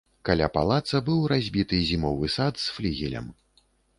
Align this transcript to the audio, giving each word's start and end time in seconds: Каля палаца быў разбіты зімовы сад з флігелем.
Каля 0.27 0.45
палаца 0.53 1.01
быў 1.09 1.19
разбіты 1.33 1.81
зімовы 1.91 2.31
сад 2.39 2.53
з 2.65 2.75
флігелем. 2.79 3.31